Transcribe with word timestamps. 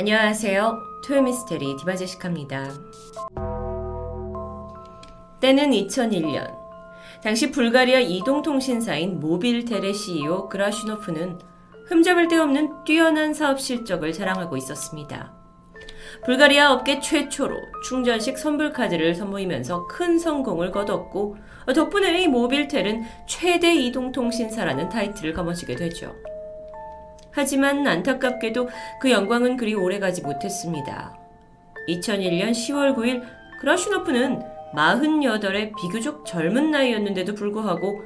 안녕하세요. 0.00 1.02
토요미스테리 1.04 1.76
디바제시카입니다. 1.76 2.70
때는 5.42 5.72
2001년. 5.72 6.56
당시 7.22 7.50
불가리아 7.50 8.00
이동통신사인 8.00 9.20
모빌텔의 9.20 9.92
CEO 9.92 10.48
그라슈노프는 10.48 11.38
흠잡을 11.88 12.28
데 12.28 12.38
없는 12.38 12.82
뛰어난 12.86 13.34
사업 13.34 13.60
실적을 13.60 14.14
자랑하고 14.14 14.56
있었습니다. 14.56 15.34
불가리아 16.24 16.72
업계 16.72 16.98
최초로 16.98 17.54
충전식 17.84 18.38
선불카드를 18.38 19.14
선보이면서 19.14 19.86
큰 19.86 20.18
성공을 20.18 20.70
거뒀고 20.70 21.36
덕분에 21.74 22.22
이 22.22 22.26
모빌텔은 22.26 23.02
최대 23.28 23.74
이동통신사라는 23.74 24.88
타이틀을 24.88 25.34
거머쥐게 25.34 25.76
되죠. 25.76 26.16
하지만 27.32 27.86
안타깝게도 27.86 28.68
그 29.00 29.10
영광은 29.10 29.56
그리 29.56 29.74
오래가지 29.74 30.22
못했습니다. 30.22 31.16
2001년 31.88 32.50
10월 32.50 32.94
9일 32.96 33.22
그라슈노프는 33.60 34.42
48의 34.74 35.72
비교적 35.76 36.24
젊은 36.26 36.70
나이였는데도 36.70 37.34
불구하고 37.34 38.02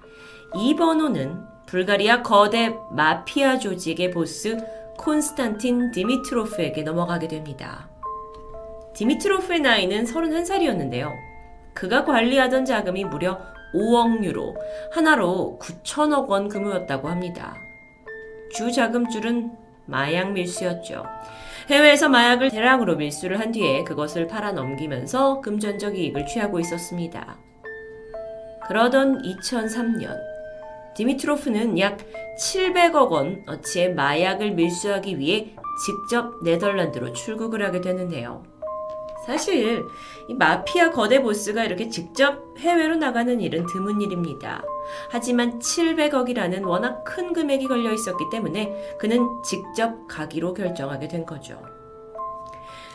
이 0.57 0.75
번호는 0.75 1.45
불가리아 1.67 2.23
거대 2.23 2.77
마피아 2.91 3.61
조직의 3.61 4.11
보스 4.11 4.57
콘스탄틴 4.99 5.93
디미트로프에게 5.93 6.83
넘어가게 6.83 7.29
됩니다. 7.29 7.89
디미트로프의 8.97 9.61
나이는 9.61 10.05
31살이었는데요. 10.05 11.13
그가 11.73 12.05
관리하던 12.05 12.65
자금이 12.65 13.05
무려 13.05 13.54
5억 13.75 14.23
유로, 14.25 14.57
하나로 14.93 15.59
9천억 15.61 16.29
원 16.29 16.49
규모였다고 16.49 17.09
합니다. 17.09 17.57
주 18.53 18.71
자금줄은 18.71 19.51
마약 19.87 20.33
밀수였죠. 20.33 21.05
해외에서 21.69 22.09
마약을 22.09 22.51
대량으로 22.51 22.97
밀수를 22.97 23.41
한 23.41 23.53
뒤에 23.53 23.85
그것을 23.85 24.27
팔아 24.27 24.53
넘기면서 24.53 25.41
금전적 25.41 25.99
이익을 25.99 26.27
취하고 26.27 26.61
있었습니다. 26.61 27.39
그러던 28.69 29.23
2003년, 29.23 30.17
디미트로프는 30.95 31.79
약 31.81 31.99
700억 32.39 33.11
원 33.11 33.45
어치의 33.47 33.95
마약을 33.95 34.53
밀수하기 34.53 35.19
위해 35.19 35.55
직접 35.85 36.43
네덜란드로 36.45 37.13
출국을 37.13 37.65
하게 37.65 37.81
되는데요. 37.81 38.45
사실 39.25 39.87
이 40.29 40.35
마피아 40.35 40.91
거대 40.91 41.23
보스가 41.23 41.65
이렇게 41.65 41.89
직접 41.89 42.39
해외로 42.59 42.97
나가는 42.97 43.41
일은 43.41 43.67
드문 43.67 44.01
일입니다. 44.01 44.63
하지만 45.11 45.59
700억이라는 45.59 46.67
워낙 46.67 47.05
큰 47.05 47.33
금액이 47.33 47.67
걸려 47.69 47.93
있었기 47.93 48.25
때문에 48.31 48.97
그는 48.99 49.27
직접 49.43 50.07
가기로 50.09 50.55
결정하게 50.55 51.09
된 51.09 51.25
거죠. 51.25 51.59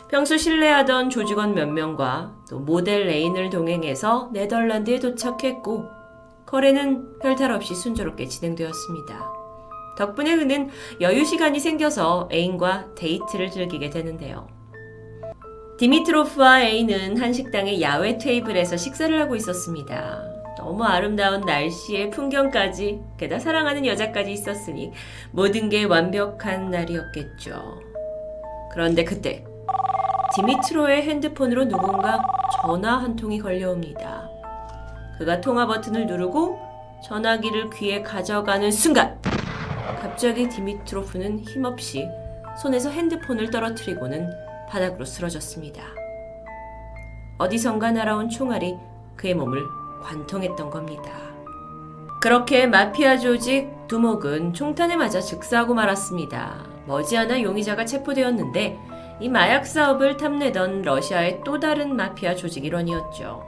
평소 0.09 0.37
신뢰하던 0.37 1.09
조직원 1.09 1.53
몇 1.53 1.67
명과 1.67 2.35
또 2.49 2.59
모델 2.59 3.05
레인을 3.05 3.49
동행해서 3.49 4.29
네덜란드에 4.33 4.99
도착했고 4.99 5.85
거래는 6.47 7.19
별탈 7.19 7.51
없이 7.51 7.75
순조롭게 7.75 8.27
진행되었습니다. 8.27 9.31
덕분에 9.97 10.35
그는 10.37 10.69
여유 11.01 11.25
시간이 11.25 11.59
생겨서 11.59 12.29
애인과 12.31 12.95
데이트를 12.95 13.51
즐기게 13.51 13.91
되는데요. 13.91 14.58
디미트로프와 15.79 16.63
에이는 16.63 17.21
한 17.21 17.31
식당의 17.31 17.81
야외 17.81 18.17
테이블에서 18.17 18.75
식사를 18.75 19.17
하고 19.21 19.37
있었습니다. 19.37 20.21
너무 20.57 20.83
아름다운 20.83 21.39
날씨에 21.39 22.09
풍경까지, 22.09 22.99
게다 23.17 23.39
사랑하는 23.39 23.85
여자까지 23.85 24.29
있었으니 24.29 24.91
모든 25.31 25.69
게 25.69 25.85
완벽한 25.85 26.69
날이었겠죠. 26.69 27.79
그런데 28.73 29.05
그때 29.05 29.45
디미트로프의 30.35 31.03
핸드폰으로 31.03 31.63
누군가 31.63 32.27
전화 32.61 32.97
한 32.97 33.15
통이 33.15 33.39
걸려옵니다. 33.39 34.29
그가 35.17 35.39
통화 35.39 35.65
버튼을 35.65 36.07
누르고 36.07 36.59
전화기를 37.05 37.69
귀에 37.69 38.01
가져가는 38.01 38.69
순간 38.69 39.17
갑자기 40.01 40.49
디미트로프는 40.49 41.39
힘없이 41.39 42.05
손에서 42.61 42.89
핸드폰을 42.89 43.49
떨어뜨리고는 43.49 44.48
바닥으로 44.69 45.05
쓰러졌습니다. 45.05 45.83
어디선가 47.37 47.91
날아온 47.91 48.29
총알이 48.29 48.75
그의 49.15 49.33
몸을 49.33 49.65
관통했던 50.01 50.69
겁니다. 50.69 51.11
그렇게 52.21 52.67
마피아 52.67 53.17
조직 53.17 53.69
두목은 53.87 54.53
총탄에 54.53 54.95
맞아 54.97 55.21
즉사하고 55.21 55.73
말았습니다. 55.73 56.65
머지않아 56.85 57.41
용의자가 57.41 57.85
체포되었는데 57.85 58.77
이 59.21 59.29
마약 59.29 59.65
사업을 59.65 60.17
탐내던 60.17 60.81
러시아의 60.81 61.41
또 61.45 61.59
다른 61.59 61.95
마피아 61.95 62.35
조직 62.35 62.65
일원이었죠. 62.65 63.47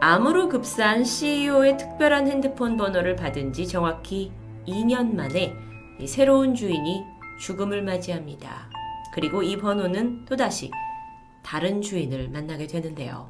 암으로 0.00 0.48
급사한 0.48 1.04
CEO의 1.04 1.76
특별한 1.76 2.28
핸드폰 2.28 2.76
번호를 2.76 3.16
받은 3.16 3.52
지 3.52 3.66
정확히 3.66 4.32
2년 4.66 5.14
만에 5.14 5.54
새로운 6.06 6.54
주인이 6.54 7.02
죽음을 7.38 7.82
맞이합니다. 7.82 8.70
그리고 9.12 9.42
이 9.42 9.56
번호는 9.56 10.24
또다시 10.26 10.70
다른 11.42 11.82
주인을 11.82 12.28
만나게 12.28 12.66
되는데요. 12.66 13.28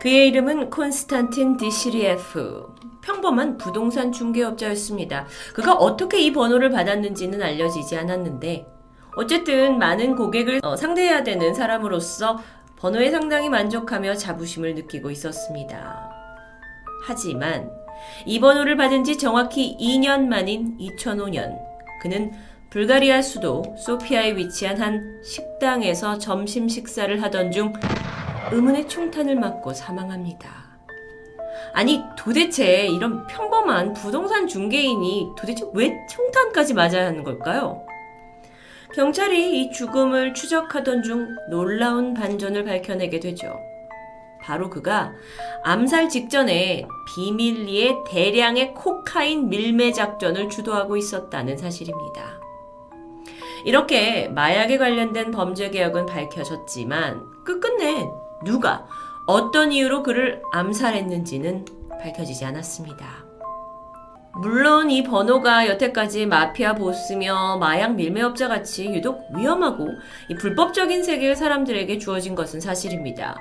그의 0.00 0.28
이름은 0.28 0.70
콘스탄틴 0.70 1.56
디시리에프. 1.56 2.74
평범한 3.02 3.56
부동산 3.56 4.12
중개업자였습니다. 4.12 5.26
그가 5.54 5.74
어떻게 5.74 6.20
이 6.20 6.32
번호를 6.32 6.70
받았는지는 6.70 7.40
알려지지 7.40 7.96
않았는데 7.96 8.66
어쨌든 9.16 9.78
많은 9.78 10.16
고객을 10.16 10.60
어, 10.62 10.76
상대해야 10.76 11.22
되는 11.22 11.54
사람으로서 11.54 12.38
번호에 12.76 13.10
상당히 13.10 13.48
만족하며 13.48 14.16
자부심을 14.16 14.74
느끼고 14.74 15.10
있었습니다. 15.10 16.10
하지만 17.06 17.70
이 18.26 18.40
번호를 18.40 18.76
받은 18.76 19.04
지 19.04 19.16
정확히 19.16 19.76
2년 19.80 20.26
만인 20.26 20.76
2005년 20.78 21.58
그는 22.02 22.32
불가리아 22.76 23.22
수도 23.22 23.74
소피아에 23.78 24.36
위치한 24.36 24.76
한 24.76 25.22
식당에서 25.24 26.18
점심 26.18 26.68
식사를 26.68 27.22
하던 27.22 27.50
중 27.50 27.72
의문의 28.52 28.86
총탄을 28.86 29.34
맞고 29.34 29.72
사망합니다. 29.72 30.76
아니 31.72 32.02
도대체 32.18 32.86
이런 32.86 33.26
평범한 33.28 33.94
부동산 33.94 34.46
중개인이 34.46 35.28
도대체 35.38 35.64
왜 35.72 35.96
총탄까지 36.10 36.74
맞아야 36.74 37.06
하는 37.06 37.24
걸까요? 37.24 37.86
경찰이 38.94 39.58
이 39.58 39.72
죽음을 39.72 40.34
추적하던 40.34 41.02
중 41.02 41.34
놀라운 41.48 42.12
반전을 42.12 42.66
밝혀내게 42.66 43.20
되죠. 43.20 43.58
바로 44.42 44.68
그가 44.68 45.14
암살 45.64 46.10
직전에 46.10 46.86
비밀리에 47.14 47.94
대량의 48.06 48.74
코카인 48.74 49.48
밀매 49.48 49.92
작전을 49.92 50.50
주도하고 50.50 50.98
있었다는 50.98 51.56
사실입니다. 51.56 52.45
이렇게 53.66 54.28
마약에 54.28 54.78
관련된 54.78 55.32
범죄 55.32 55.70
개혁은 55.70 56.06
밝혀졌지만 56.06 57.44
끝끝내 57.44 58.08
누가 58.44 58.86
어떤 59.26 59.72
이유로 59.72 60.04
그를 60.04 60.40
암살했는지는 60.52 61.64
밝혀지지 62.00 62.44
않았습니다. 62.44 63.26
물론 64.34 64.88
이 64.90 65.02
번호가 65.02 65.66
여태까지 65.66 66.26
마피아 66.26 66.76
보스며 66.76 67.56
마약 67.58 67.96
밀매업자 67.96 68.46
같이 68.46 68.86
유독 68.86 69.20
위험하고 69.34 69.88
불법적인 70.38 71.02
세계의 71.02 71.34
사람들에게 71.34 71.98
주어진 71.98 72.36
것은 72.36 72.60
사실입니다. 72.60 73.36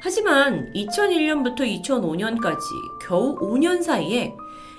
하지만 0.00 0.72
2001년부터 0.74 1.60
2005년까지 1.82 2.60
겨우 3.06 3.36
5년 3.38 3.82
사이에 3.82 4.32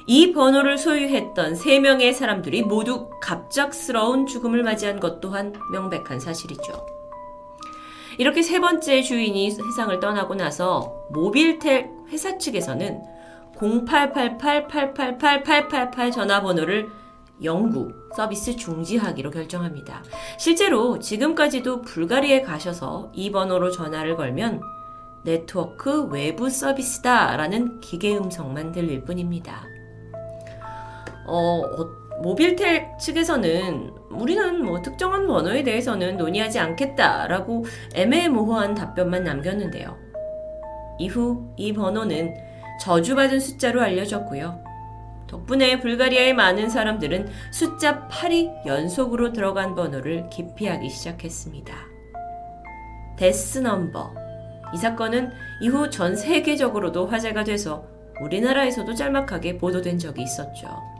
이 0.05 0.33
번호를 0.33 0.77
소유했던 0.77 1.53
3명의 1.53 2.13
사람들이 2.13 2.63
모두 2.63 3.09
갑작스러운 3.21 4.25
죽음을 4.25 4.63
맞이한 4.63 4.99
것 4.99 5.21
또한 5.21 5.53
명백한 5.71 6.19
사실이죠. 6.19 6.85
이렇게 8.17 8.41
세 8.41 8.59
번째 8.59 9.01
주인이 9.01 9.51
세상을 9.51 9.97
떠나고 9.99 10.35
나서 10.35 11.05
모빌텔 11.11 11.89
회사 12.09 12.37
측에서는 12.37 13.01
0888-888-888 13.55 16.11
전화번호를 16.11 16.89
영구 17.41 17.93
서비스 18.15 18.57
중지하기로 18.57 19.31
결정합니다. 19.31 20.03
실제로 20.37 20.99
지금까지도 20.99 21.83
불가리에 21.83 22.41
가셔서 22.41 23.09
이 23.13 23.31
번호로 23.31 23.71
전화를 23.71 24.17
걸면 24.17 24.59
네트워크 25.23 26.03
외부 26.07 26.49
서비스다라는 26.49 27.79
기계 27.79 28.17
음성만 28.17 28.73
들릴 28.73 29.03
뿐입니다. 29.03 29.78
어, 31.25 31.61
어, 31.61 31.99
모빌텔 32.21 32.97
측에서는 32.99 33.93
우리는 34.11 34.65
뭐 34.65 34.81
특정한 34.81 35.25
번호에 35.27 35.63
대해서는 35.63 36.17
논의하지 36.17 36.59
않겠다라고 36.59 37.65
애매모호한 37.95 38.75
답변만 38.75 39.23
남겼는데요. 39.23 39.97
이후 40.99 41.53
이 41.55 41.71
번호는 41.71 42.35
저주받은 42.81 43.39
숫자로 43.39 43.81
알려졌고요. 43.81 44.63
덕분에 45.27 45.79
불가리아의 45.79 46.33
많은 46.33 46.69
사람들은 46.69 47.27
숫자 47.51 48.07
8이 48.07 48.65
연속으로 48.65 49.31
들어간 49.31 49.75
번호를 49.75 50.29
기피하기 50.29 50.89
시작했습니다. 50.89 51.73
데스 53.17 53.59
넘버. 53.59 54.13
이 54.73 54.77
사건은 54.77 55.31
이후 55.61 55.89
전 55.89 56.15
세계적으로도 56.15 57.07
화제가 57.07 57.43
돼서 57.43 57.85
우리나라에서도 58.21 58.93
짤막하게 58.93 59.57
보도된 59.57 59.97
적이 59.97 60.23
있었죠. 60.23 60.98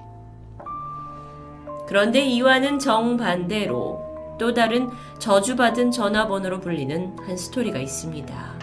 그런데 1.90 2.24
이와는 2.24 2.78
정반대로 2.78 4.38
또 4.38 4.54
다른 4.54 4.92
저주받은 5.18 5.90
전화번호로 5.90 6.60
불리는 6.60 7.18
한 7.18 7.36
스토리가 7.36 7.80
있습니다. 7.80 8.60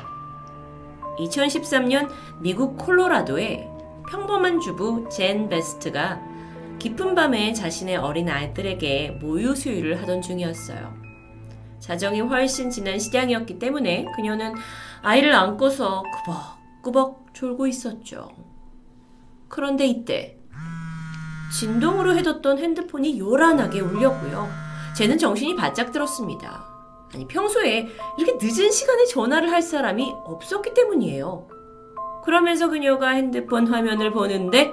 2013년 1.18 2.08
미국 2.38 2.76
콜로라도에 2.76 3.68
평범한 4.08 4.60
주부 4.60 5.08
젠 5.10 5.48
베스트가 5.48 6.22
깊은 6.78 7.16
밤에 7.16 7.52
자신의 7.52 7.96
어린 7.96 8.28
아이들에게 8.28 9.18
모유 9.20 9.56
수유를 9.56 10.00
하던 10.02 10.22
중이었어요. 10.22 10.94
자정이 11.80 12.20
훨씬 12.20 12.70
지난 12.70 13.00
시장이었기 13.00 13.58
때문에 13.58 14.06
그녀는 14.14 14.54
아이를 15.02 15.34
안고서 15.34 16.04
꾸벅꾸벅 16.84 17.34
졸고 17.34 17.66
있었죠. 17.66 18.30
그런데 19.48 19.84
이때 19.84 20.35
진동으로 21.58 22.14
해뒀던 22.16 22.58
핸드폰이 22.58 23.18
요란하게 23.18 23.80
울렸고요. 23.80 24.48
쟤는 24.94 25.16
정신이 25.16 25.56
바짝 25.56 25.90
들었습니다. 25.90 26.66
아니, 27.14 27.26
평소에 27.26 27.88
이렇게 28.18 28.36
늦은 28.44 28.70
시간에 28.70 29.06
전화를 29.06 29.50
할 29.50 29.62
사람이 29.62 30.14
없었기 30.24 30.74
때문이에요. 30.74 31.48
그러면서 32.24 32.68
그녀가 32.68 33.10
핸드폰 33.10 33.68
화면을 33.68 34.12
보는데 34.12 34.70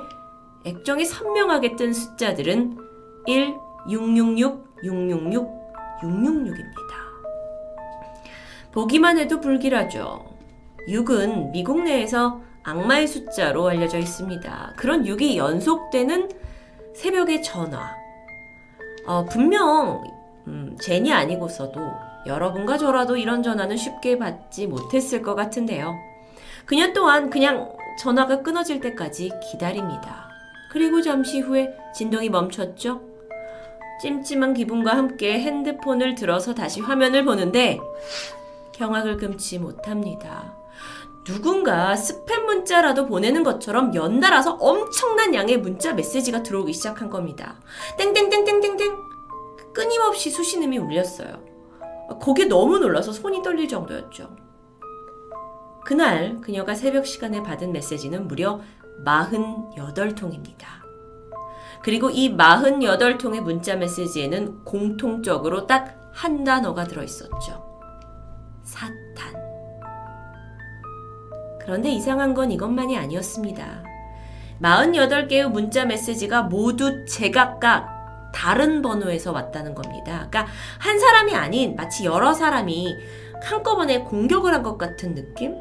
액정이 0.66 1.06
선명하게 1.06 1.78
뜬 1.78 1.94
숫자들은 1.94 2.78
1, 3.28 3.56
666, 3.90 4.66
666, 4.84 5.48
666입니다. 6.02 6.94
보기만 8.74 9.20
해도 9.20 9.40
불길하죠. 9.40 10.26
6은 10.90 11.52
미국 11.52 11.82
내에서 11.84 12.42
악마의 12.64 13.08
숫자로 13.08 13.68
알려져 13.68 14.00
있습니다. 14.00 14.74
그런 14.78 15.04
6이 15.04 15.36
연속되는 15.36 16.43
새벽의 16.94 17.44
전화. 17.44 17.96
어, 19.06 19.26
분명 19.26 20.04
음, 20.48 20.78
젠이 20.80 21.12
아니고서도 21.12 21.80
여러분과 22.26 22.78
저라도 22.78 23.18
이런 23.18 23.44
전화는 23.44 23.76
쉽게 23.78 24.18
받지 24.18 24.68
못했을 24.68 25.22
것 25.22 25.36
같은데요. 25.36 25.96
그녀 26.66 26.94
또한 26.94 27.30
그냥 27.30 27.74
전화가 28.00 28.42
끊어질 28.42 28.80
때까지 28.80 29.32
기다립니다. 29.52 30.30
그리고 30.72 31.02
잠시 31.02 31.40
후에 31.40 31.76
진동이 31.94 32.30
멈췄죠? 32.30 33.02
찜찜한 34.02 34.54
기분과 34.54 34.96
함께 34.98 35.40
핸드폰을 35.40 36.16
들어서 36.16 36.54
다시 36.54 36.82
화면을 36.82 37.24
보는데 37.26 37.80
경악을 38.74 39.18
금치 39.18 39.60
못합니다. 39.60 40.63
누군가 41.24 41.96
스팸 41.96 42.44
문자라도 42.44 43.06
보내는 43.08 43.44
것처럼 43.44 43.96
연달아서 43.96 44.56
엄청난 44.60 45.34
양의 45.34 45.58
문자 45.58 45.94
메시지가 45.94 46.44
들어오기 46.44 46.74
시작한 46.74 47.10
겁니다. 47.10 47.60
땡땡땡땡땡땡 47.98 48.98
끊임없이 49.74 50.30
수신음이 50.30 50.78
울렸어요. 50.78 51.44
거기에 52.22 52.46
너무 52.46 52.78
놀라서 52.80 53.12
손이 53.12 53.42
떨릴 53.42 53.68
정도였죠. 53.68 54.36
그날 55.86 56.40
그녀가 56.42 56.76
새벽 56.76 57.06
시간에 57.06 57.42
받은 57.42 57.72
메시지는 57.72 58.28
무려 58.28 58.62
48통입니다. 59.06 60.66
그리고 61.84 62.10
이 62.10 62.36
48통의 62.36 63.42
문자 63.42 63.76
메시지에는 63.76 64.64
공통적으로 64.64 65.68
딱 65.68 66.04
한 66.14 66.44
단어가 66.44 66.84
들어있었죠. 66.86 67.64
사탄. 68.64 69.43
그런데 71.64 71.90
이상한 71.90 72.34
건 72.34 72.52
이것만이 72.52 72.98
아니었습니다. 72.98 73.84
48개의 74.62 75.50
문자 75.50 75.86
메시지가 75.86 76.44
모두 76.44 77.06
제각각 77.06 78.32
다른 78.34 78.82
번호에서 78.82 79.32
왔다는 79.32 79.76
겁니다. 79.76 80.28
그러니까 80.30 80.48
한 80.80 81.00
사람이 81.00 81.36
아닌 81.36 81.76
마치 81.76 82.06
여러 82.06 82.34
사람이 82.34 82.96
한꺼번에 83.42 84.00
공격을 84.00 84.54
한 84.54 84.64
것 84.64 84.78
같은 84.78 85.14
느낌? 85.16 85.56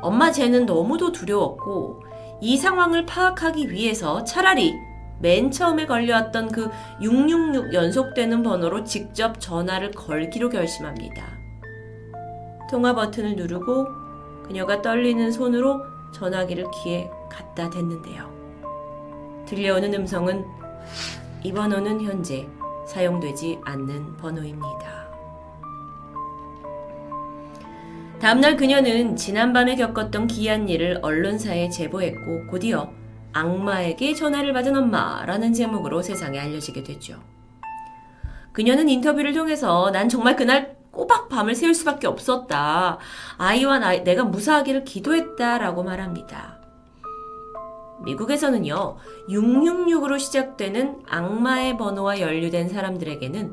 엄마 0.00 0.30
쟤는 0.30 0.66
너무도 0.66 1.12
두려웠고 1.12 2.02
이 2.40 2.56
상황을 2.56 3.06
파악하기 3.06 3.70
위해서 3.70 4.22
차라리 4.24 4.74
맨 5.20 5.50
처음에 5.50 5.86
걸려왔던 5.86 6.52
그 6.52 6.70
666 7.02 7.74
연속되는 7.74 8.42
번호로 8.44 8.84
직접 8.84 9.40
전화를 9.40 9.90
걸기로 9.90 10.48
결심합니다. 10.48 11.24
통화 12.70 12.94
버튼을 12.94 13.34
누르고 13.34 13.86
그녀가 14.48 14.80
떨리는 14.80 15.30
손으로 15.30 15.84
전화기를 16.10 16.64
귀에 16.82 17.10
갖다 17.30 17.68
댔는데요. 17.68 18.32
들려오는 19.46 19.92
음성은 19.92 20.44
이 21.44 21.52
번호는 21.52 22.00
현재 22.00 22.48
사용되지 22.86 23.60
않는 23.62 24.16
번호입니다. 24.16 25.08
다음날 28.20 28.56
그녀는 28.56 29.14
지난밤에 29.14 29.76
겪었던 29.76 30.26
기이한 30.26 30.68
일을 30.68 30.98
언론사에 31.02 31.68
제보했고 31.68 32.46
곧이어 32.46 32.90
악마에게 33.32 34.14
전화를 34.14 34.54
받은 34.54 34.74
엄마라는 34.74 35.52
제목으로 35.52 36.02
세상에 36.02 36.40
알려지게 36.40 36.82
됐죠. 36.82 37.22
그녀는 38.52 38.88
인터뷰를 38.88 39.34
통해서 39.34 39.90
난 39.92 40.08
정말 40.08 40.34
그날 40.34 40.77
꼬박 40.98 41.28
밤을 41.28 41.54
새울 41.54 41.74
수밖에 41.74 42.08
없었다. 42.08 42.98
아이와 43.36 43.78
나, 43.78 43.96
내가 44.02 44.24
무사하기를 44.24 44.82
기도했다라고 44.82 45.84
말합니다. 45.84 46.58
미국에서는요, 48.04 48.96
666으로 49.28 50.18
시작되는 50.18 51.02
악마의 51.08 51.76
번호와 51.76 52.18
연루된 52.18 52.68
사람들에게는 52.68 53.52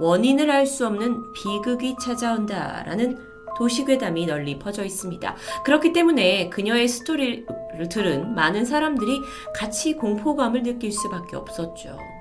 원인을 0.00 0.50
알 0.50 0.66
수 0.66 0.84
없는 0.84 1.32
비극이 1.32 1.94
찾아온다라는 2.02 3.18
도시괴담이 3.56 4.26
널리 4.26 4.58
퍼져 4.58 4.82
있습니다. 4.84 5.36
그렇기 5.64 5.92
때문에 5.92 6.50
그녀의 6.50 6.88
스토리를 6.88 7.46
들은 7.88 8.34
많은 8.34 8.64
사람들이 8.64 9.20
같이 9.54 9.94
공포감을 9.94 10.64
느낄 10.64 10.90
수밖에 10.90 11.36
없었죠. 11.36 12.19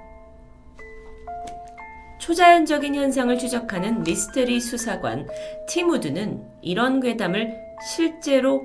초자연적인 2.19 2.95
현상을 2.95 3.37
추적하는 3.37 4.03
미스테리 4.03 4.59
수사관 4.59 5.27
티무드는 5.67 6.43
이런 6.61 6.99
괴담을 6.99 7.55
실제로 7.81 8.61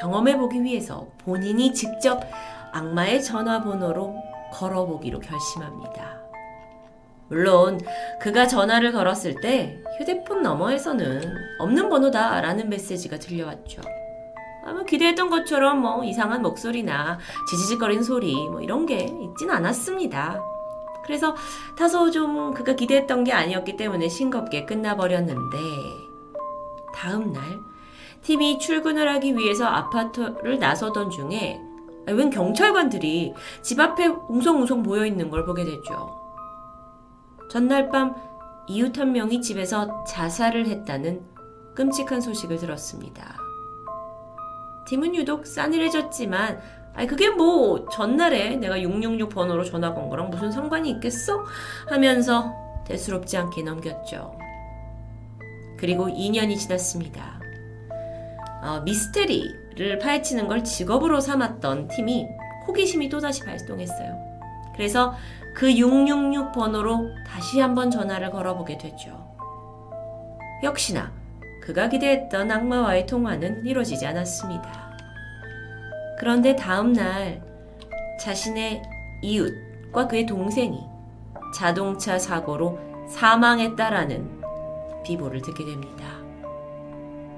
경험해보기 0.00 0.62
위해서 0.62 1.08
본인이 1.18 1.72
직접 1.72 2.20
악마의 2.72 3.22
전화번호로 3.22 4.14
걸어보기로 4.52 5.20
결심합니다. 5.20 6.20
물론 7.28 7.80
그가 8.20 8.46
전화를 8.46 8.92
걸었을 8.92 9.40
때 9.40 9.78
휴대폰 9.98 10.42
너머에서는 10.42 11.22
없는 11.60 11.88
번호다 11.88 12.40
라는 12.40 12.68
메시지가 12.68 13.18
들려왔죠. 13.18 13.82
아마 14.66 14.82
기대했던 14.84 15.30
것처럼 15.30 15.80
뭐 15.80 16.04
이상한 16.04 16.42
목소리나 16.42 17.18
지지직거리는 17.48 18.02
소리 18.02 18.34
뭐 18.48 18.60
이런 18.60 18.86
게 18.86 19.04
있진 19.04 19.50
않았습니다. 19.50 20.40
그래서 21.04 21.34
다소 21.76 22.10
좀 22.10 22.54
그가 22.54 22.74
기대했던 22.74 23.24
게 23.24 23.32
아니었기 23.32 23.76
때문에 23.76 24.08
싱겁게 24.08 24.66
끝나버렸는데 24.66 25.58
다음 26.94 27.32
날 27.32 27.42
팀이 28.22 28.58
출근을 28.58 29.08
하기 29.14 29.36
위해서 29.36 29.66
아파트를 29.66 30.58
나서던 30.58 31.10
중에 31.10 31.60
웬 32.06 32.30
경찰관들이 32.30 33.34
집 33.62 33.80
앞에 33.80 34.06
웅성웅성 34.06 34.82
모여 34.82 35.04
있는 35.06 35.30
걸 35.30 35.44
보게 35.44 35.64
됐죠. 35.64 36.20
전날 37.50 37.88
밤 37.88 38.14
이웃 38.66 38.98
한 38.98 39.12
명이 39.12 39.42
집에서 39.42 40.04
자살을 40.04 40.66
했다는 40.66 41.22
끔찍한 41.74 42.20
소식을 42.20 42.58
들었습니다. 42.58 43.36
팀은 44.86 45.14
유독 45.14 45.46
싸늘해졌지만 45.46 46.60
아니 46.94 47.06
그게 47.08 47.28
뭐 47.28 47.88
전날에 47.88 48.56
내가 48.56 48.80
666 48.80 49.28
번호로 49.28 49.64
전화 49.64 49.92
건 49.92 50.08
거랑 50.08 50.30
무슨 50.30 50.50
상관이 50.50 50.90
있겠어? 50.90 51.44
하면서 51.88 52.54
대수롭지 52.86 53.36
않게 53.36 53.62
넘겼죠. 53.62 54.38
그리고 55.76 56.06
2년이 56.06 56.56
지났습니다. 56.56 57.40
어, 58.62 58.80
미스테리를 58.84 59.98
파헤치는 59.98 60.48
걸 60.48 60.62
직업으로 60.62 61.20
삼았던 61.20 61.88
팀이 61.88 62.26
호기심이 62.66 63.08
또다시 63.08 63.44
발동했어요. 63.44 64.16
그래서 64.74 65.14
그 65.54 65.70
666 65.70 66.52
번호로 66.52 67.10
다시 67.26 67.60
한번 67.60 67.90
전화를 67.90 68.30
걸어보게 68.30 68.78
되죠. 68.78 69.34
역시나 70.62 71.12
그가 71.60 71.88
기대했던 71.88 72.50
악마와의 72.50 73.06
통화는 73.06 73.66
이루어지지 73.66 74.06
않았습니다. 74.06 74.93
그런데 76.18 76.54
다음 76.56 76.92
날 76.92 77.42
자신의 78.20 78.82
이웃과 79.22 80.08
그의 80.08 80.26
동생이 80.26 80.78
자동차 81.54 82.18
사고로 82.18 82.78
사망했다라는 83.08 84.42
비보를 85.04 85.42
듣게 85.42 85.64
됩니다. 85.64 86.04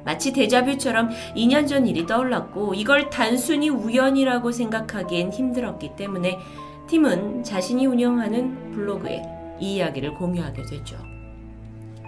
마치 0.04 0.32
데자뷰처럼 0.32 1.10
2년 1.34 1.66
전 1.66 1.86
일이 1.86 2.06
떠올랐고 2.06 2.74
이걸 2.74 3.10
단순히 3.10 3.68
우연이라고 3.68 4.52
생각하기엔 4.52 5.32
힘들었기 5.32 5.96
때문에 5.96 6.38
팀은 6.86 7.42
자신이 7.42 7.86
운영하는 7.86 8.70
블로그에 8.70 9.22
이 9.58 9.76
이야기를 9.76 10.14
공유하게 10.14 10.62
되죠. 10.62 10.96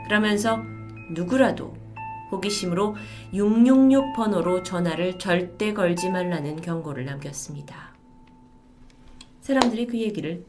그러면서 0.06 0.60
누구라도 1.10 1.75
호기심으로 2.30 2.97
666 3.32 4.14
번호로 4.14 4.62
전화를 4.62 5.18
절대 5.18 5.73
걸지 5.73 6.11
말라는 6.11 6.61
경고를 6.61 7.04
남겼습니다. 7.04 7.94
사람들이 9.40 9.87
그 9.87 9.99
얘기를 9.99 10.44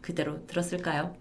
그대로 0.00 0.46
들었을까요? 0.46 1.14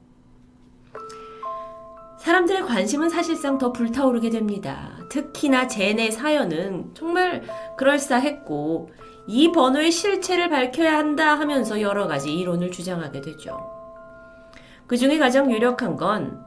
사람들의 2.20 2.64
관심은 2.64 3.10
사실상 3.10 3.58
더 3.58 3.72
불타오르게 3.74 4.30
됩니다. 4.30 4.98
특히나 5.10 5.68
제네 5.68 6.12
사연은 6.12 6.92
정말 6.94 7.44
그럴싸했고 7.78 8.92
이 9.28 9.52
번호의 9.52 9.92
실체를 9.92 10.50
밝혀야 10.50 10.98
한다 10.98 11.40
하면서 11.40 11.82
여러 11.82 12.08
가지 12.08 12.32
이론을 12.34 12.72
주장하게 12.72 13.22
되죠. 13.22 13.72
그 14.86 14.98
중에 14.98 15.18
가장 15.18 15.52
유력한 15.52 15.96
건 15.96 16.46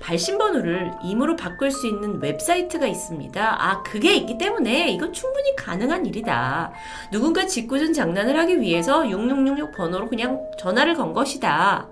발신번호를 0.00 0.92
임으로 1.02 1.36
바꿀 1.36 1.70
수 1.70 1.86
있는 1.86 2.20
웹사이트가 2.20 2.86
있습니다. 2.86 3.64
아, 3.64 3.82
그게 3.82 4.14
있기 4.14 4.38
때문에 4.38 4.90
이건 4.90 5.12
충분히 5.12 5.56
가능한 5.56 6.06
일이다. 6.06 6.72
누군가 7.10 7.46
짓궂은 7.46 7.92
장난을 7.92 8.38
하기 8.40 8.60
위해서 8.60 9.08
6666 9.08 9.72
번호로 9.72 10.08
그냥 10.08 10.40
전화를 10.58 10.94
건 10.94 11.12
것이다. 11.12 11.88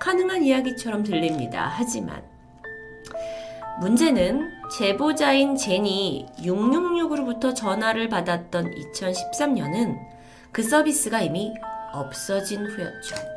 가능한 0.00 0.42
이야기처럼 0.42 1.02
들립니다. 1.02 1.72
하지만 1.72 2.22
문제는 3.80 4.50
제보자인 4.78 5.56
제니 5.56 6.26
666으로부터 6.38 7.54
전화를 7.54 8.08
받았던 8.08 8.72
2013년은 8.72 9.98
그 10.52 10.62
서비스가 10.62 11.22
이미 11.22 11.54
없어진 11.92 12.66
후였죠. 12.66 13.33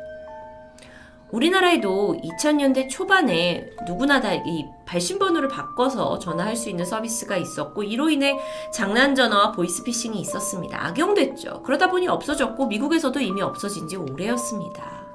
우리나라에도 1.30 2.16
2000년대 2.22 2.88
초반에 2.88 3.70
누구나 3.86 4.20
다 4.20 4.34
이 4.34 4.66
발신번호를 4.86 5.48
바꿔서 5.48 6.18
전화할 6.18 6.56
수 6.56 6.70
있는 6.70 6.84
서비스가 6.84 7.36
있었고 7.36 7.82
이로 7.82 8.08
인해 8.08 8.38
장난 8.72 9.14
전화와 9.14 9.52
보이스피싱이 9.52 10.18
있었습니다. 10.20 10.86
악용됐죠. 10.86 11.62
그러다 11.62 11.90
보니 11.90 12.08
없어졌고 12.08 12.66
미국에서도 12.66 13.20
이미 13.20 13.42
없어진 13.42 13.86
지 13.88 13.96
오래였습니다. 13.96 15.06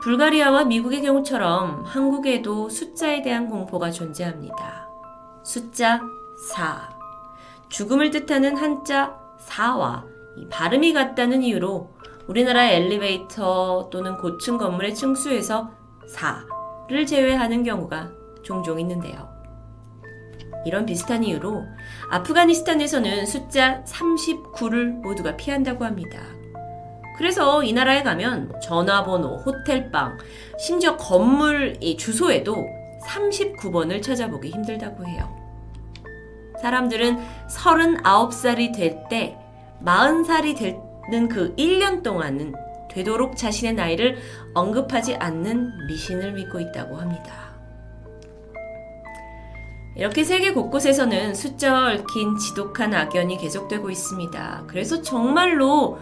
불가리아와 0.00 0.64
미국의 0.64 1.02
경우처럼 1.02 1.82
한국에도 1.84 2.68
숫자에 2.68 3.22
대한 3.22 3.48
공포가 3.48 3.90
존재합니다. 3.90 4.88
숫자 5.42 6.00
4. 6.52 6.88
죽음을 7.68 8.10
뜻하는 8.10 8.56
한자 8.56 9.18
4와 9.48 10.04
발음이 10.50 10.92
같다는 10.92 11.42
이유로 11.42 11.90
우리나라 12.28 12.70
엘리베이터 12.70 13.88
또는 13.90 14.18
고층 14.18 14.58
건물의 14.58 14.94
층수에서 14.94 15.70
4를 16.14 17.06
제외하는 17.06 17.62
경우가 17.64 18.10
종종 18.42 18.78
있는데요. 18.80 19.26
이런 20.66 20.84
비슷한 20.84 21.24
이유로 21.24 21.64
아프가니스탄에서는 22.10 23.24
숫자 23.24 23.82
39를 23.84 25.00
모두가 25.00 25.36
피한다고 25.36 25.86
합니다. 25.86 26.20
그래서 27.16 27.64
이 27.64 27.72
나라에 27.72 28.02
가면 28.02 28.60
전화번호, 28.62 29.36
호텔방, 29.38 30.18
심지어 30.58 30.98
건물 30.98 31.78
주소에도 31.96 32.66
39번을 33.06 34.02
찾아보기 34.02 34.50
힘들다고 34.50 35.06
해요. 35.06 35.34
사람들은 36.60 37.16
39살이 37.48 38.74
될 38.74 39.08
때 39.08 39.38
40살이 39.82 40.56
될는 40.58 40.87
그 41.28 41.54
1년 41.56 42.02
동안은 42.02 42.54
되도록 42.90 43.36
자신의 43.36 43.74
나이를 43.74 44.18
언급하지 44.54 45.16
않는 45.16 45.86
미신을 45.86 46.32
믿고 46.32 46.60
있다고 46.60 46.96
합니다. 46.96 47.48
이렇게 49.96 50.22
세계 50.22 50.52
곳곳에서는 50.52 51.34
숫자와 51.34 51.92
얽힌 51.92 52.36
지독한 52.36 52.94
악연이 52.94 53.36
계속되고 53.36 53.90
있습니다. 53.90 54.64
그래서 54.68 55.02
정말로 55.02 55.98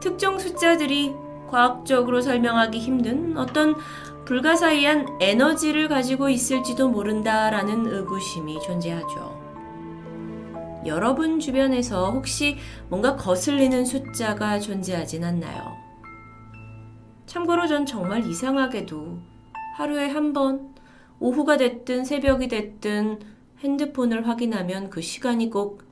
특정 0.00 0.38
숫자들이 0.38 1.14
과학적으로 1.48 2.20
설명하기 2.20 2.78
힘든 2.78 3.36
어떤 3.36 3.76
불가사의한 4.24 5.18
에너지를 5.20 5.88
가지고 5.88 6.28
있을지도 6.28 6.88
모른다라는 6.88 7.86
의구심이 7.86 8.58
존재하죠. 8.62 9.35
여러분 10.86 11.40
주변에서 11.40 12.10
혹시 12.10 12.56
뭔가 12.88 13.16
거슬리는 13.16 13.84
숫자가 13.84 14.60
존재하진 14.60 15.24
않나요? 15.24 15.76
참고로 17.26 17.66
전 17.66 17.84
정말 17.84 18.26
이상하게도 18.26 19.18
하루에 19.76 20.08
한 20.08 20.32
번, 20.32 20.74
오후가 21.18 21.56
됐든 21.56 22.04
새벽이 22.04 22.48
됐든 22.48 23.20
핸드폰을 23.58 24.28
확인하면 24.28 24.90
그 24.90 25.00
시간이 25.00 25.50
꼭 25.50 25.82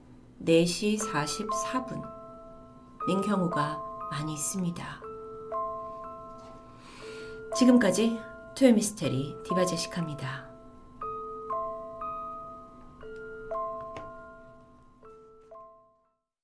4시 0.45 0.99
44분인 0.99 3.27
경우가 3.27 3.83
많이 4.11 4.33
있습니다. 4.33 4.85
지금까지 7.57 8.19
토요미스테리 8.57 9.37
디바제시카입니다. 9.45 10.54